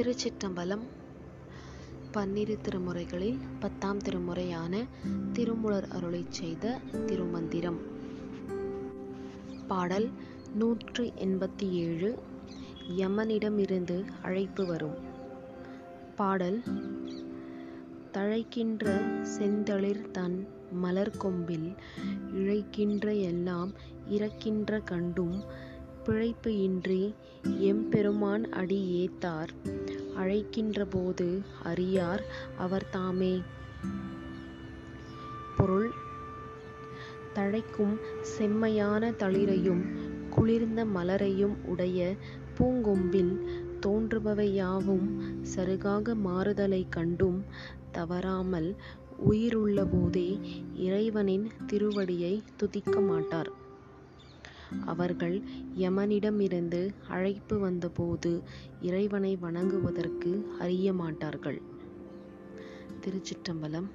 [0.00, 0.86] திருச்சிற்றம்பலம்
[2.10, 4.88] பன்னிரு திருமுறைகளில் பத்தாம் திருமுறையான
[5.32, 7.80] திருமுலர் அருளைச் செய்த திருமந்திரம்.
[9.66, 10.10] பாடல்
[10.54, 12.22] நூற்று எண்பத்தி ஏழு
[12.96, 14.96] யமனிடமிருந்து அழைப்பு வரும்.
[16.16, 16.62] பாடல்
[18.12, 18.98] தழைக்கின்ற
[19.38, 21.74] செந்தளிர் தன் மலர் கொம்பில்
[22.34, 23.72] இழைக்கின்ற எல்லாம்
[24.08, 25.68] இறக்கின்ற கண்டும்
[26.04, 27.14] பிழைப்பு இன்றி
[27.58, 29.48] எம்பெருமான் அடி ஏத்தார்.
[30.20, 32.24] அழைக்கின்ற போது அறியார்
[32.58, 33.42] அவர் தாமே.
[35.56, 35.90] பொருள்
[37.34, 39.82] தழைக்கும் செம்மையான தளிரையும்
[40.30, 42.14] குளிர்ந்த மலரையும் உடைய
[42.58, 43.34] பூங்கொம்பில்
[43.80, 45.08] தோன்றுபவை யாவும்
[45.54, 47.44] சருகாக மாறுதலைக் கண்டும்
[47.92, 48.76] தவறாமல்
[49.18, 50.28] உயிருள்ள போதே
[50.74, 53.68] இறைவனின் திருவடியை துதிக்க மாட்டார்.
[54.86, 55.36] அவர்கள்
[55.78, 58.32] யமனிடமிருந்து அழைப்பு வந்தபோது
[58.80, 61.60] இறைவனை வணங்குவதற்கு அறிய மாட்டார்கள்
[63.00, 63.88] திருச்சிற்றம்பலம்